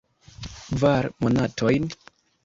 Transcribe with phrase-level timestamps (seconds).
[0.77, 1.85] Kvar monatojn?